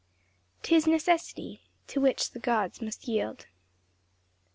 [0.63, 3.45] "'Tis necessity, To which the gods must yield."